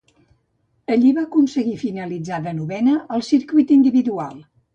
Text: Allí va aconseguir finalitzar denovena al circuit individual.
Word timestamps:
Allí 0.95 1.11
va 1.17 1.25
aconseguir 1.27 1.75
finalitzar 1.81 2.41
denovena 2.49 2.97
al 3.19 3.25
circuit 3.29 3.77
individual. 3.79 4.35